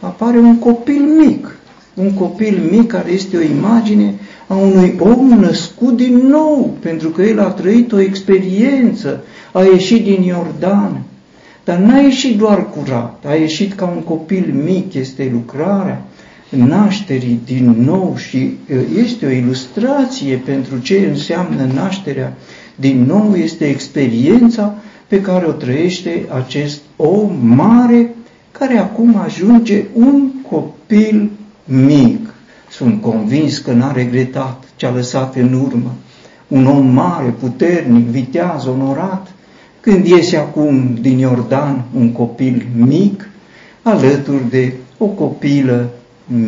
[0.00, 1.56] apare un copil mic.
[1.94, 4.14] Un copil mic care este o imagine
[4.50, 10.04] a unui om născut din nou, pentru că el a trăit o experiență, a ieșit
[10.04, 11.02] din Iordan.
[11.64, 16.02] Dar n-a ieșit doar curat, a ieșit ca un copil mic, este lucrarea
[16.48, 18.56] nașterii din nou și
[18.96, 22.36] este o ilustrație pentru ce înseamnă nașterea
[22.74, 24.74] din nou este experiența
[25.06, 28.14] pe care o trăiește acest om mare
[28.52, 31.30] care acum ajunge un copil
[31.64, 32.29] mic.
[32.80, 35.94] Sunt convins că n-a regretat ce a lăsat în urmă.
[36.48, 39.32] Un om mare, puternic, viteaz, onorat,
[39.80, 43.28] când iese acum din Iordan un copil mic,
[43.82, 45.90] alături de o copilă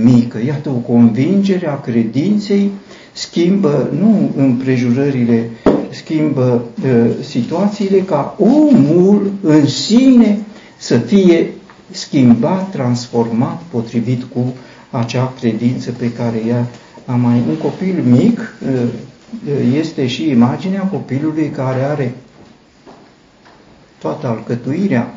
[0.03, 0.39] mică.
[0.47, 2.71] Iată o convingere a credinței
[3.13, 5.51] schimbă nu împrejurările
[5.91, 10.39] schimbă uh, situațiile ca omul în sine
[10.77, 11.51] să fie
[11.91, 14.55] schimbat, transformat potrivit cu
[14.93, 16.67] acea credință pe care ea
[17.07, 17.43] a mai...
[17.49, 18.83] Un copil mic uh,
[19.75, 22.15] este și imaginea copilului care are
[23.99, 25.15] toată alcătuirea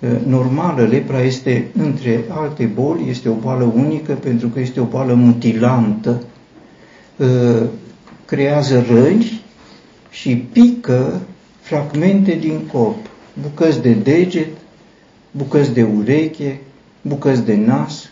[0.00, 0.86] uh, normală.
[0.86, 6.22] Lepra este, între alte boli, este o boală unică pentru că este o boală mutilantă.
[7.16, 7.62] Uh,
[8.24, 9.42] creează răni
[10.10, 11.20] și pică
[11.60, 13.06] fragmente din corp,
[13.42, 14.48] bucăți de deget,
[15.30, 16.60] bucăți de ureche,
[17.02, 18.10] bucăți de nas,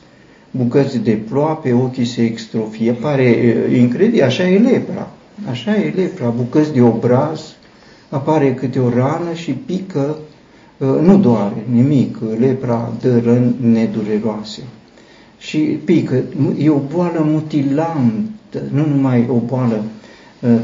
[0.57, 2.93] bucăți de ploape, ochii se extrofie.
[2.93, 3.35] Pare
[3.79, 5.11] incredibil, așa e lepra.
[5.51, 7.41] Așa e lepra, bucăți de obraz,
[8.09, 10.17] apare câte o rană și pică,
[11.03, 14.63] nu doare nimic, lepra dă răni nedureroase.
[15.39, 16.23] Și pică,
[16.59, 19.96] e o boală mutilantă, nu numai o boală Uh,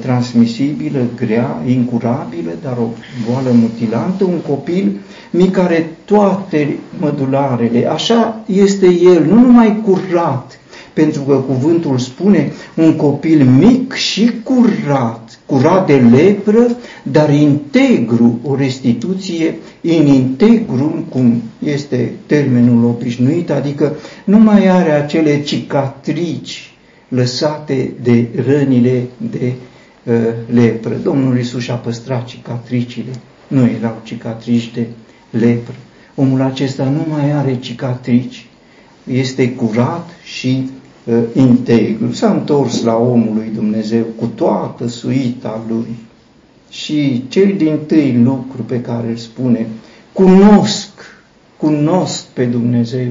[0.01, 2.89] transmisibilă, grea, incurabilă, dar o
[3.29, 10.61] boală mutilantă, un copil mic care toate mădularele, așa este el, nu numai curat,
[10.93, 18.55] pentru că cuvântul spune un copil mic și curat, curat de lepră, dar integru, o
[18.55, 26.73] restituție in integrum, cum este termenul obișnuit, adică nu mai are acele cicatrici
[27.15, 29.53] lăsate de rănile de
[30.05, 30.15] uh,
[30.53, 30.95] lepră.
[31.03, 33.13] Domnul Iisus a păstrat cicatricile,
[33.49, 34.87] nu erau cicatrici de
[35.31, 35.75] lepră.
[36.15, 38.47] Omul acesta nu mai are cicatrici,
[39.07, 40.71] este curat și
[41.05, 42.13] uh, integru.
[42.13, 45.97] S-a întors la omul lui Dumnezeu cu toată suita lui.
[46.71, 49.67] Și cel din tâi lucru pe care îl spune,
[50.13, 50.91] cunosc,
[51.57, 53.09] cunosc pe Dumnezeu.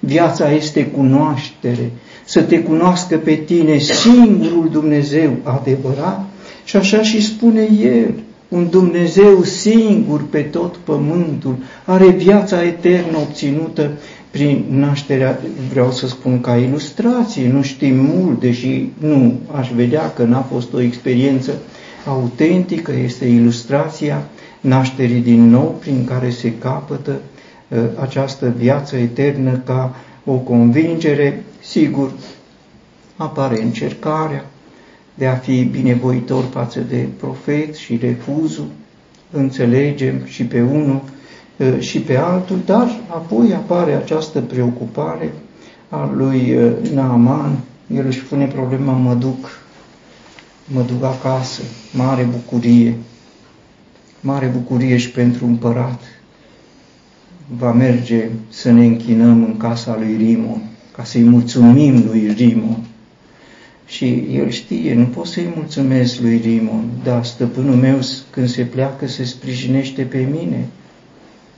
[0.00, 1.90] Viața este cunoaștere,
[2.34, 6.24] să te cunoască pe tine singurul Dumnezeu adevărat?
[6.64, 8.14] Și așa și spune El,
[8.48, 13.90] un Dumnezeu singur pe tot pământul, are viața eternă obținută
[14.30, 20.24] prin nașterea, vreau să spun ca ilustrație, nu știm mult, deși nu aș vedea că
[20.24, 21.52] n-a fost o experiență
[22.06, 24.28] autentică, este ilustrația
[24.60, 27.20] nașterii din nou prin care se capătă
[27.68, 32.12] uh, această viață eternă ca o convingere, sigur,
[33.16, 34.44] apare încercarea,
[35.14, 38.66] de a fi binevoitor față de profet și refuzul,
[39.30, 41.02] înțelegem și pe unul
[41.78, 45.32] și pe altul, dar apoi apare această preocupare
[45.88, 46.58] a lui
[46.94, 47.58] Naaman,
[47.94, 49.58] el își pune problema, mă duc,
[50.66, 51.62] mă duc acasă,
[51.92, 52.96] mare bucurie,
[54.20, 56.00] mare bucurie și pentru împărat.
[57.58, 60.62] Va merge să ne închinăm în casa lui Rimon,
[60.96, 62.78] ca să-i mulțumim lui Rimon.
[63.86, 67.98] Și el știe, nu pot să-i mulțumesc lui Rimon, dar stăpânul meu
[68.30, 70.66] când se pleacă se sprijinește pe mine.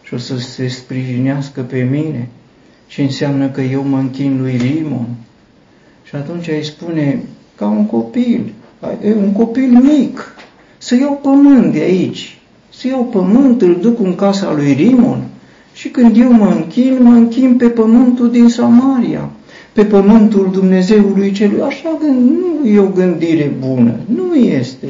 [0.02, 2.28] Și o să se sprijinească pe mine.
[2.86, 5.08] Și înseamnă că eu mă închin lui Rimon.
[6.04, 7.22] Și atunci îi spune,
[7.56, 8.52] ca un copil,
[9.16, 10.34] un copil mic,
[10.78, 12.38] să iau pământ de aici,
[12.74, 15.24] să iau pământ, îl duc în casa lui Rimon
[15.76, 19.30] și când eu mă închin, mă închin pe pământul din Samaria,
[19.72, 21.60] pe pământul Dumnezeului celui.
[21.60, 24.86] Așa gând, nu e o gândire bună, nu este.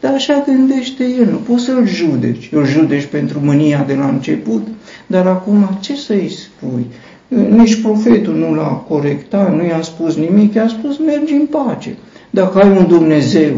[0.00, 2.48] Dar așa gândește el, nu poți să-l judeci.
[2.52, 4.66] Îl judeci pentru mânia de la început,
[5.06, 6.86] dar acum ce să-i spui?
[7.28, 11.96] Nici profetul nu l-a corectat, nu i-a spus nimic, i-a spus mergi în pace.
[12.30, 13.52] Dacă ai un Dumnezeu,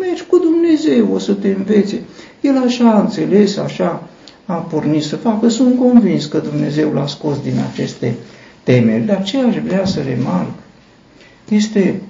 [0.00, 2.00] mergi cu Dumnezeu, o să te învețe.
[2.40, 4.08] El așa a înțeles, așa
[4.46, 5.48] a pornit să facă.
[5.48, 8.14] Sunt convins că Dumnezeu l-a scos din aceste
[8.62, 9.04] temeri.
[9.04, 10.52] Dar ce aș vrea să remarc
[11.48, 12.00] este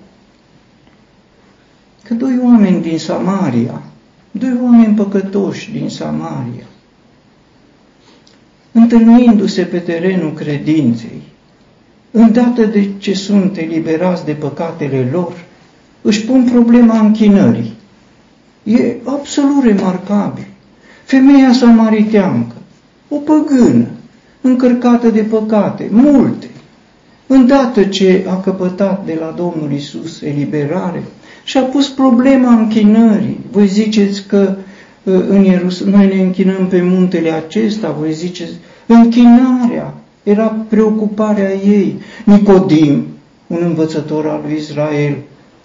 [2.02, 3.82] că doi oameni din Samaria,
[4.30, 6.66] doi oameni păcătoși din Samaria,
[8.72, 11.22] întâlnindu-se pe terenul credinței,
[12.10, 15.44] îndată de ce sunt eliberați de păcatele lor,
[16.02, 17.72] își pun problema închinării.
[18.64, 20.46] E absolut remarcabil.
[21.12, 22.54] Femeia samariteancă,
[23.08, 23.86] o păgână,
[24.40, 26.46] încărcată de păcate, multe,
[27.26, 31.02] îndată ce a căpătat de la Domnul Isus eliberare
[31.44, 33.40] și a pus problema închinării.
[33.50, 34.56] Voi ziceți că
[35.02, 38.52] uh, în Ierusalim, noi ne închinăm pe muntele acesta, voi ziceți,
[38.86, 41.96] închinarea era preocuparea ei.
[42.24, 43.06] Nicodim,
[43.46, 45.16] un învățător al lui Israel,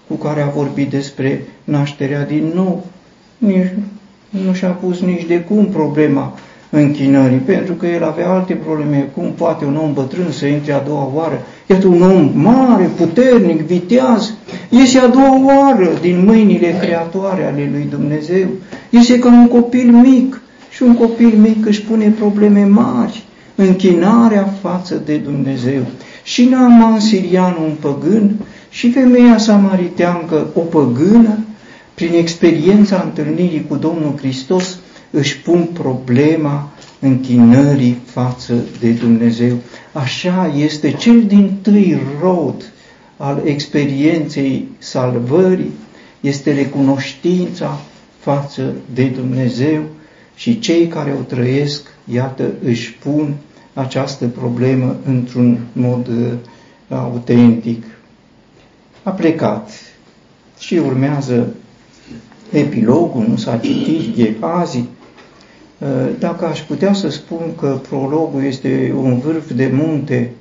[0.08, 2.86] cu care a vorbit despre nașterea din nou,
[3.38, 3.74] nici,
[4.30, 6.34] nu și-a pus nici de cum problema
[6.70, 10.80] închinării, pentru că el avea alte probleme, cum poate un om bătrân să intre a
[10.80, 11.46] doua oară.
[11.70, 14.34] Iată un om mare, puternic, viteaz,
[14.70, 18.48] iese a doua oară din mâinile creatoare ale lui Dumnezeu.
[18.90, 23.24] Iese ca un copil mic și un copil mic își pune probleme mari,
[23.56, 25.82] închinarea față de Dumnezeu.
[26.24, 28.32] Și Naaman sirian un păgân
[28.70, 31.38] și femeia samariteancă o păgână,
[31.98, 34.78] prin experiența întâlnirii cu Domnul Hristos,
[35.12, 36.70] își pun problema
[37.00, 39.58] închinării față de Dumnezeu.
[39.94, 42.72] Așa este cel din tâi rod
[43.18, 45.72] al experienței salvării,
[46.22, 47.80] este recunoștința
[48.20, 49.84] față de Dumnezeu
[50.36, 53.34] și cei care o trăiesc, iată, își pun
[53.74, 57.84] această problemă într-un mod uh, autentic.
[59.04, 59.70] A plecat
[60.60, 61.48] și urmează
[62.52, 64.84] epilogul, nu s-a citit Gehazi,
[65.80, 70.32] Eh, dacă aș putea să spun că prologul este un vârf de munte,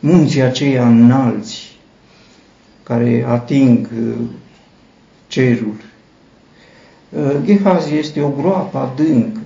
[0.00, 1.76] munții aceia înalți,
[2.82, 4.14] care ating eh,
[5.26, 5.74] cerul.
[7.16, 9.40] Eh, Gehazi este o groapă adâncă.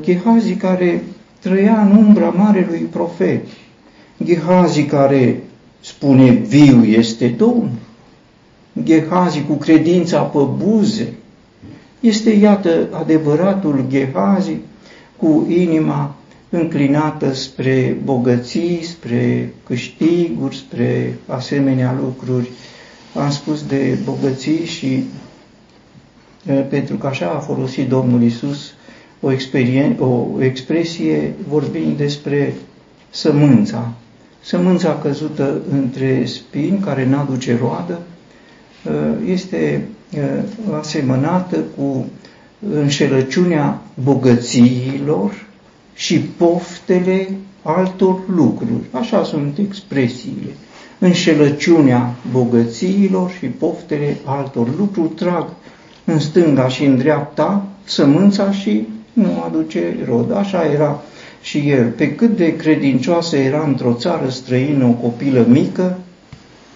[0.00, 1.02] Gehazi care
[1.40, 3.46] trăia în umbra marelui profet.
[4.24, 5.42] Gehazi care
[5.80, 7.70] spune viu este Domnul.
[8.82, 11.12] Gehazi cu credința pe buze,
[12.00, 14.56] este, iată, adevăratul Gehazi
[15.16, 16.14] cu inima
[16.50, 22.50] înclinată spre bogății, spre câștiguri, spre asemenea lucruri.
[23.14, 25.04] Am spus de bogății și
[26.68, 28.72] pentru că așa a folosit Domnul Isus
[29.20, 29.28] o,
[29.98, 32.54] o expresie vorbind despre
[33.10, 33.92] sămânța.
[34.40, 37.98] Sămânța căzută între spini, care n-aduce roadă,
[39.26, 39.88] este
[40.78, 42.06] asemănată cu
[42.74, 45.46] înșelăciunea bogățiilor
[45.94, 47.28] și poftele
[47.62, 48.82] altor lucruri.
[48.90, 50.50] Așa sunt expresiile.
[50.98, 55.46] Înșelăciunea bogățiilor și poftele altor lucruri trag
[56.04, 60.32] în stânga și în dreapta sămânța și nu aduce rod.
[60.32, 61.02] Așa era
[61.42, 61.88] și el.
[61.90, 65.98] Pe cât de credincioasă era într-o țară străină o copilă mică,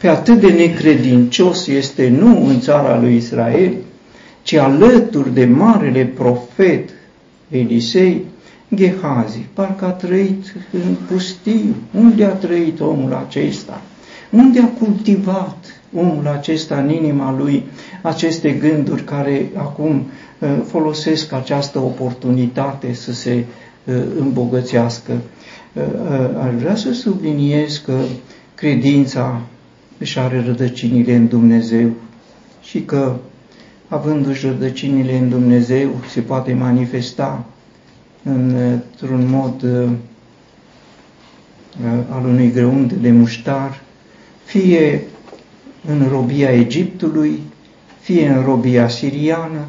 [0.00, 3.72] pe atât de necredincios este nu în țara lui Israel,
[4.42, 6.90] ci alături de marele profet
[7.48, 8.24] Elisei,
[8.74, 11.74] Gehazi, parcă a trăit în pustiu.
[11.94, 13.82] Unde a trăit omul acesta?
[14.30, 17.64] Unde a cultivat omul acesta în inima lui
[18.02, 20.06] aceste gânduri care acum
[20.38, 23.44] uh, folosesc această oportunitate să se
[23.84, 25.12] uh, îmbogățească?
[25.72, 25.82] Uh,
[26.46, 27.98] aș vrea să subliniez că
[28.54, 29.40] credința
[30.00, 31.90] își are rădăcinile în Dumnezeu
[32.62, 33.16] și că,
[33.88, 37.44] avându-și rădăcinile în Dumnezeu, se poate manifesta
[38.22, 39.64] într-un mod
[42.10, 43.80] al unui grăunt de muștar,
[44.44, 45.02] fie
[45.86, 47.40] în robia Egiptului,
[48.00, 49.64] fie în robia siriană,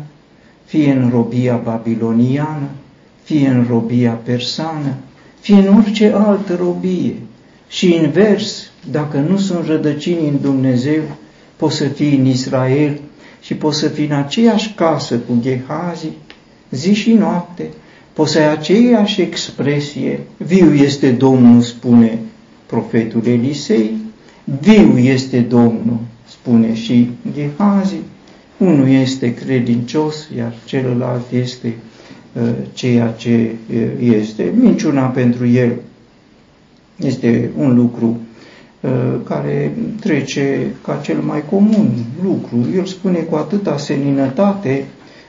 [0.65, 2.69] fie în robia babiloniană,
[3.23, 4.95] fie în robia persană,
[5.39, 7.15] fie în orice altă robie.
[7.67, 11.01] Și invers, dacă nu sunt rădăcini în Dumnezeu,
[11.55, 12.99] poți să fii în Israel
[13.41, 16.07] și poți să fii în aceeași casă cu Gehazi,
[16.71, 17.69] zi și noapte,
[18.13, 22.19] poți să ai aceeași expresie, viu este Domnul, spune
[22.65, 23.91] profetul Elisei,
[24.59, 27.95] viu este Domnul, spune și Gehazi,
[28.57, 31.73] unul este credincios, iar celălalt este
[32.33, 34.53] uh, ceea ce uh, este.
[34.55, 35.71] Minciuna pentru el.
[36.95, 38.30] Este un lucru uh,
[39.23, 41.89] care trece ca cel mai comun
[42.23, 42.67] lucru.
[42.75, 44.85] El spune cu atâta seninătate,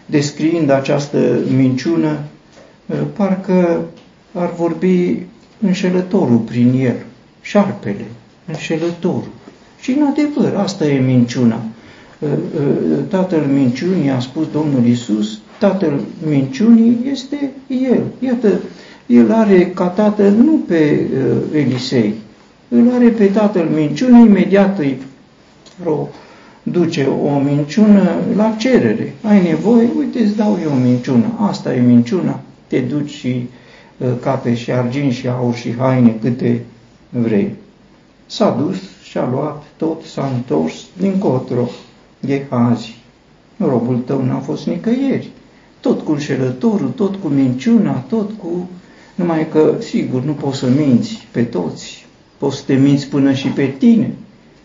[0.06, 1.18] descriind această
[1.56, 2.18] minciună,
[2.86, 3.80] uh, parcă
[4.32, 5.18] ar vorbi
[5.60, 6.96] înșelătorul prin el,
[7.40, 8.04] șarpele,
[8.46, 9.28] înșelătorul.
[9.80, 11.62] Și în adevăr, asta e minciuna.
[12.18, 12.28] Uh,
[13.08, 18.02] tatăl minciunii, a spus Domnul Isus, tatăl minciunii este El.
[18.18, 18.60] Iată,
[19.06, 21.06] El are ca tată nu pe
[21.52, 22.14] Elisei,
[22.74, 24.98] îl are pe tatăl minciunii, imediat îi
[26.62, 29.14] duce o minciună la cerere.
[29.22, 31.24] Ai nevoie, uite, îți dau eu o minciună.
[31.38, 32.40] Asta e minciuna.
[32.66, 33.48] Te duci și
[33.98, 36.64] uh, cape și argint și aur și haine câte
[37.08, 37.54] vrei.
[38.26, 41.68] S-a dus și-a luat tot, s-a întors din cotro.
[42.26, 43.00] Gehazi.
[43.56, 45.30] Robul tău n-a fost nicăieri.
[45.80, 48.68] Tot cu înșelătorul, tot cu minciuna, tot cu...
[49.14, 52.01] Numai că, sigur, nu poți să minți pe toți,
[52.42, 54.10] Poți să te minți până și pe tine,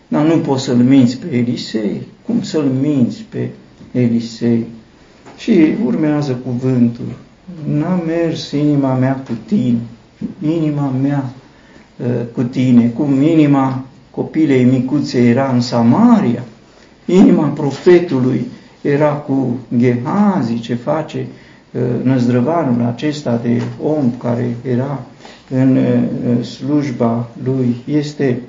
[0.08, 2.02] dar nu poți să-l minți pe Elisei.
[2.26, 3.48] Cum să-l minți pe
[3.92, 4.66] Elisei?
[5.36, 7.04] Și urmează cuvântul.
[7.64, 9.78] N-a mers inima mea cu tine,
[10.42, 11.32] inima mea
[11.96, 16.44] uh, cu tine, cum inima copilei micuțe era în Samaria,
[17.04, 18.46] inima profetului
[18.80, 21.47] era cu Gehazi, ce face uh,
[22.02, 25.00] năzdrăvanul acesta de om care era
[25.50, 25.78] în
[26.42, 28.40] slujba lui este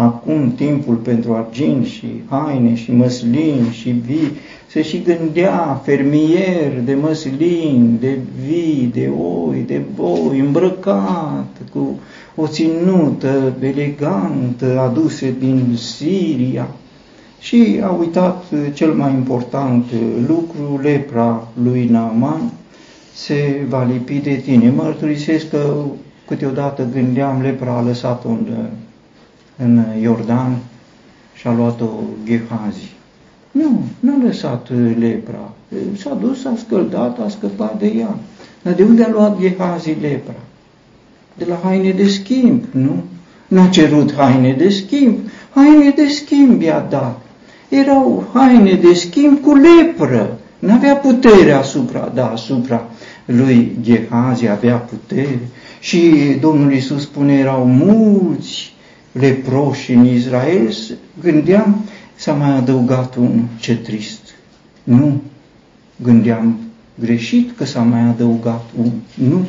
[0.00, 4.32] acum timpul pentru argint și haine și măslin și vii,
[4.66, 9.10] se și gândea fermier de măslin, de vii, de
[9.46, 11.98] oi, de boi, îmbrăcat cu
[12.36, 16.68] o ținută elegantă aduse din Siria.
[17.48, 19.84] Și a uitat cel mai important
[20.26, 22.50] lucru, lepra lui Naaman,
[23.14, 24.70] se va lipi de tine.
[24.70, 25.74] Mărturisesc că
[26.26, 28.46] câteodată gândeam, lepra a lăsat-o în,
[29.56, 30.56] în Iordan
[31.34, 31.88] și a luat-o
[32.24, 32.92] Gehazi.
[33.50, 34.68] Nu, nu a lăsat
[34.98, 35.52] lepra.
[35.96, 38.16] S-a dus, a scăldat, a scăpat de ea.
[38.62, 40.40] Dar de unde a luat Gehazi lepra?
[41.34, 43.02] De la haine de schimb, nu?
[43.48, 45.18] N-a cerut haine de schimb.
[45.54, 47.26] Haine de schimb i-a dat.
[47.68, 50.38] Erau haine de schimb cu lepră.
[50.58, 52.88] N-avea putere asupra, da, asupra
[53.24, 55.38] lui Gehazi avea putere
[55.80, 58.74] și Domnul Iisus spune, erau mulți
[59.12, 60.74] leproși în Israel,
[61.22, 64.20] gândeam, s-a mai adăugat unul, ce trist.
[64.84, 65.20] Nu,
[66.02, 66.58] gândeam
[67.00, 69.46] greșit că s-a mai adăugat unul, nu.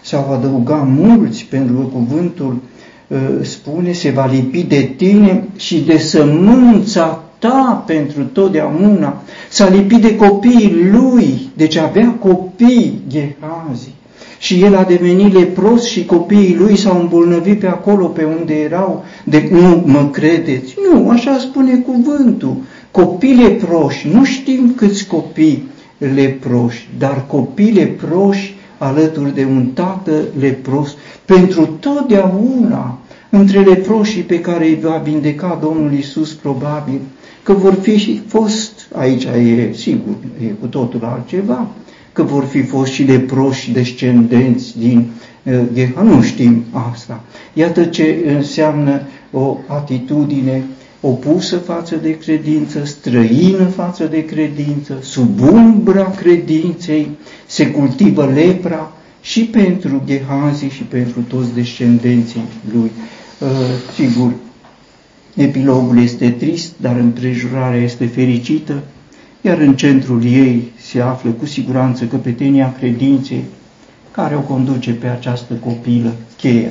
[0.00, 2.60] S-au adăugat mulți pentru că cuvântul
[3.08, 9.22] uh, spune, se va lipi de tine și de sămânța ta pentru totdeauna.
[9.48, 13.96] S-a lipit de copiii lui, deci avea copii Gehazi.
[14.38, 19.04] Și el a devenit lepros și copiii lui s-au îmbolnăvit pe acolo pe unde erau.
[19.24, 20.74] De nu mă credeți?
[20.92, 22.56] Nu, așa spune cuvântul.
[22.90, 25.68] Copii leproși, nu știm câți copii
[25.98, 32.98] leproși, dar copii leproși alături de un tată lepros pentru totdeauna
[33.30, 37.00] între leproșii pe care îi va vindeca Domnul Isus probabil
[37.48, 41.68] că vor fi și fost, aici e sigur, e cu totul altceva,
[42.12, 45.10] că vor fi fost și leproși descendenți din
[45.42, 47.24] uh, Geha, nu știm asta.
[47.52, 49.00] Iată ce înseamnă
[49.32, 50.62] o atitudine
[51.00, 57.10] opusă față de credință, străină față de credință, sub umbra credinței
[57.46, 62.42] se cultivă lepra și pentru Gehazi și pentru toți descendenții
[62.72, 62.90] lui.
[63.40, 63.48] Uh,
[63.94, 64.32] sigur,
[65.38, 68.82] Epilogul este trist, dar împrejurarea este fericită,
[69.40, 73.44] iar în centrul ei se află cu siguranță căpetenia credinței
[74.10, 76.70] care o conduce pe această copilă, cheia